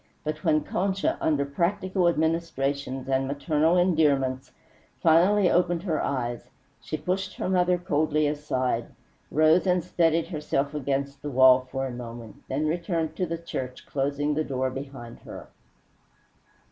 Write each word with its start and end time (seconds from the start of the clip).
But 0.23 0.43
when 0.43 0.61
Concha, 0.63 1.15
under 1.21 1.45
practical 1.45 2.07
administrations 2.07 3.07
and 3.07 3.27
maternal 3.27 3.77
endearments, 3.77 4.51
finally 4.99 5.47
opened 5.51 5.83
her 5.83 6.01
eyes, 6.03 6.49
she 6.81 6.97
pushed 6.97 7.35
her 7.35 7.47
mother 7.47 7.77
coldly 7.77 8.25
aside, 8.25 8.87
rose 9.29 9.67
and 9.67 9.83
steadied 9.83 10.29
herself 10.29 10.73
against 10.73 11.21
the 11.21 11.29
wall 11.29 11.67
for 11.71 11.85
a 11.85 11.91
moment, 11.91 12.37
then 12.49 12.65
returned 12.65 13.15
to 13.17 13.27
the 13.27 13.37
church, 13.37 13.85
closing 13.85 14.33
the 14.33 14.43
door 14.43 14.71
behind 14.71 15.19
her. 15.19 15.49